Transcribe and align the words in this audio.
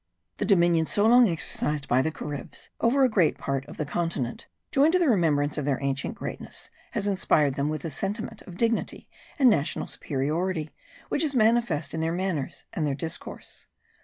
The 0.37 0.45
dominion 0.45 0.87
so 0.87 1.05
long 1.05 1.29
exercised 1.29 1.87
by 1.87 2.01
the 2.01 2.09
Caribs 2.09 2.71
over 2.79 3.03
a 3.03 3.07
great 3.07 3.37
part 3.37 3.67
of 3.67 3.77
the 3.77 3.85
continent, 3.85 4.47
joined 4.71 4.93
to 4.93 4.97
the 4.97 5.07
remembrance 5.07 5.59
of 5.59 5.65
their 5.65 5.79
ancient 5.79 6.15
greatness, 6.15 6.71
has 6.93 7.05
inspired 7.05 7.53
them 7.53 7.69
with 7.69 7.85
a 7.85 7.91
sentiment 7.91 8.41
of 8.47 8.57
dignity 8.57 9.07
and 9.37 9.47
national 9.47 9.85
superiority 9.85 10.71
which 11.09 11.23
is 11.23 11.35
manifest 11.35 11.93
in 11.93 12.01
their 12.01 12.11
manners 12.13 12.63
and 12.73 12.87
their 12.87 12.95
discourse. 12.95 13.67